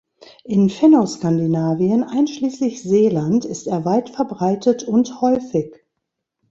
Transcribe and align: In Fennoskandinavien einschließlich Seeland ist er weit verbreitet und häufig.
In 0.43 0.71
Fennoskandinavien 0.71 2.03
einschließlich 2.03 2.81
Seeland 2.81 3.45
ist 3.45 3.67
er 3.67 3.85
weit 3.85 4.09
verbreitet 4.09 4.83
und 4.83 5.21
häufig. 5.21 5.75